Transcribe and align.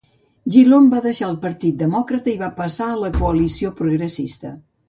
Gillon 0.53 0.87
va 0.93 1.01
deixar 1.05 1.27
el 1.33 1.37
Partit 1.43 1.77
Demòcrata 1.83 2.33
i 2.33 2.39
va 2.41 2.51
passar 2.63 2.91
a 2.95 2.99
la 3.05 3.15
Coalició 3.19 3.75
Progressista. 3.83 4.57